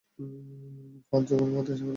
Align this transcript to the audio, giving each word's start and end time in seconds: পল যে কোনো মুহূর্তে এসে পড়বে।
পল 1.09 1.21
যে 1.27 1.33
কোনো 1.35 1.51
মুহূর্তে 1.51 1.71
এসে 1.71 1.79
পড়বে। 1.79 1.89